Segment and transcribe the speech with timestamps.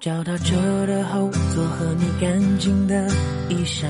[0.00, 3.08] 找到车的后座和你干净的
[3.48, 3.86] 衣裳，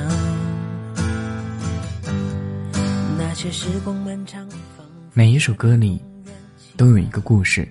[3.17, 4.47] 那些时光漫长。
[5.15, 6.03] 每一首歌里
[6.77, 7.67] 都有一个故事，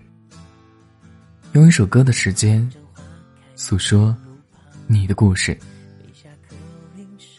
[1.53, 2.67] 用一首歌的时间
[3.55, 4.15] 诉说
[4.87, 5.57] 你的故事。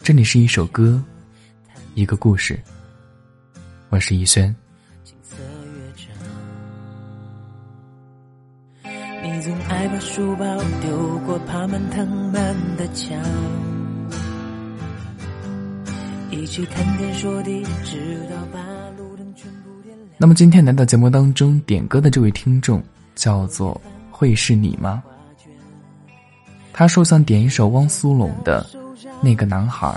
[0.01, 1.01] 这里是一首歌，
[1.95, 2.59] 一个故事。
[3.89, 4.53] 我是逸轩。
[9.23, 10.45] 你总爱把书包
[10.81, 13.17] 丢过爬满藤蔓的墙，
[16.29, 18.59] 一起谈天说地，直到把
[18.97, 20.09] 路灯全部点亮。
[20.17, 22.83] 那么今天来到节目当中点歌的这位听众
[23.15, 23.79] 叫做
[24.11, 25.01] 会是你吗？
[26.73, 28.61] 他说想点一首汪苏泷的
[29.21, 29.87] 《那个男孩》，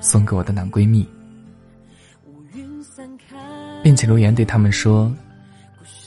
[0.00, 1.04] 送给我的男闺蜜，
[3.82, 5.12] 并且留言对他们说。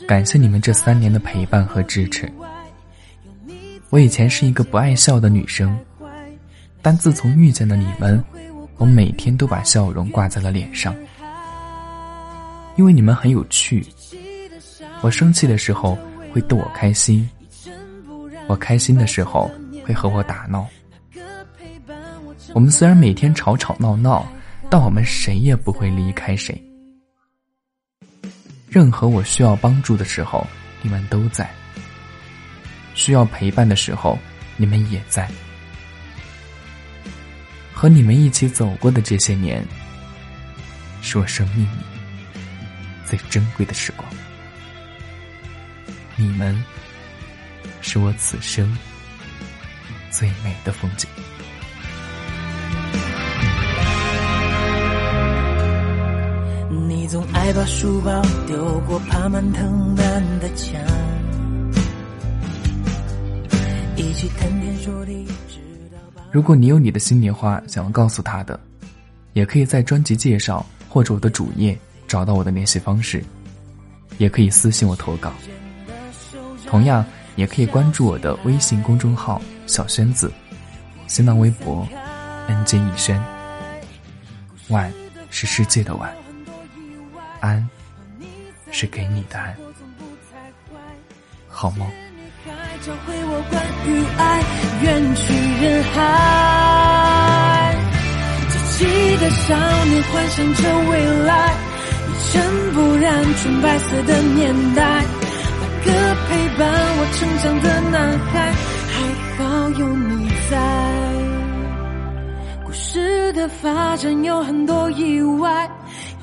[0.07, 2.31] 感谢你们这三年的陪伴和支持。
[3.89, 5.77] 我以前是一个不爱笑的女生，
[6.81, 8.23] 但自从遇见了你们，
[8.77, 10.95] 我每天都把笑容挂在了脸上。
[12.75, 13.83] 因为你们很有趣，
[15.01, 15.97] 我生气的时候
[16.31, 17.27] 会逗我开心，
[18.47, 19.49] 我开心的时候
[19.83, 20.67] 会和我打闹。
[22.53, 24.27] 我们虽然每天吵吵闹闹，
[24.69, 26.61] 但我们谁也不会离开谁。
[28.67, 30.45] 任何我需要帮助的时候，
[30.81, 31.45] 你们都在；
[32.93, 34.17] 需要陪伴的时候，
[34.57, 35.29] 你们也在。
[37.73, 39.65] 和你们一起走过的这些年，
[41.01, 41.83] 是我生命里
[43.05, 44.07] 最珍贵的时光。
[46.15, 46.63] 你们，
[47.81, 48.77] 是我此生
[50.09, 51.09] 最美的风景。
[57.15, 60.77] 总爱把书包丢过爬满藤蔓的墙，
[63.95, 65.25] 一起谈天说地。
[66.29, 68.59] 如果你有你的心里话想要告诉他的，
[69.31, 73.23] 也可以在专辑介绍或者我的主页找到我的联系方式，
[74.17, 75.31] 也可以私信我投稿。
[76.67, 77.05] 同样，
[77.37, 80.29] 也可以关注我的微信公众号“小轩子”，
[81.07, 81.87] 新浪微博
[82.49, 83.17] “nj 逸轩”。
[84.67, 84.91] 晚
[85.29, 86.13] 是世界的晚。
[87.45, 87.69] 安，
[88.71, 89.55] 是给你的安。
[91.47, 91.87] 好梦。
[92.81, 93.53] 教会我关
[93.87, 94.43] 于爱，
[94.83, 94.85] 远
[95.15, 95.23] 去
[95.63, 95.95] 人海。
[98.51, 98.83] 积极
[99.17, 99.47] 的少
[99.85, 100.91] 年幻想着未
[101.25, 101.31] 来，
[102.05, 102.33] 一尘
[102.73, 103.05] 不染
[103.37, 104.43] 纯白色的年
[104.75, 104.79] 代。
[105.61, 105.87] 那个
[106.27, 106.29] 陪
[106.59, 106.61] 伴
[106.97, 107.95] 我成长的男
[108.29, 108.33] 孩，
[108.91, 108.95] 还
[109.37, 109.39] 好
[109.79, 110.09] 有你
[110.51, 110.53] 在。
[112.65, 115.67] 故事的发展有很多意外。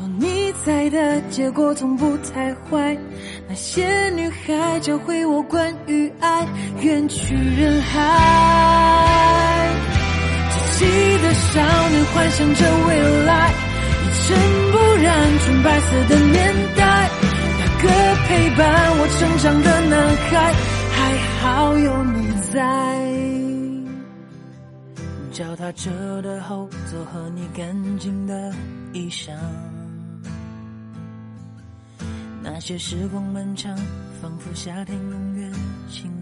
[0.01, 0.27] 有你
[0.65, 2.97] 在的结果从不太坏。
[3.49, 6.47] 那些女孩教会我关于爱，
[6.81, 9.69] 远去人海。
[10.51, 10.85] 稚气
[11.23, 13.51] 的少年幻想着未来，
[14.03, 14.37] 一尘
[14.71, 17.11] 不染纯白色的年代。
[17.59, 17.89] 那个
[18.27, 18.63] 陪伴
[18.99, 20.31] 我成长的男孩，
[20.93, 20.99] 还
[21.41, 22.17] 好有你
[22.53, 22.57] 在。
[25.33, 28.53] 脚踏车的后座和你干净的
[28.93, 29.31] 衣裳。
[32.55, 33.75] 那些时光漫长，
[34.21, 35.51] 仿佛夏天永远
[35.91, 36.22] 晴。